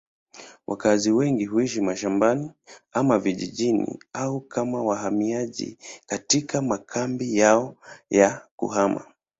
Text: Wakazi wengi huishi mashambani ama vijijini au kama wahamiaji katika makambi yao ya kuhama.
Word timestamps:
Wakazi 0.67 1.11
wengi 1.11 1.45
huishi 1.45 1.81
mashambani 1.81 2.51
ama 2.91 3.19
vijijini 3.19 3.99
au 4.13 4.41
kama 4.41 4.83
wahamiaji 4.83 5.77
katika 6.07 6.61
makambi 6.61 7.37
yao 7.37 7.75
ya 8.09 8.47
kuhama. 8.55 9.05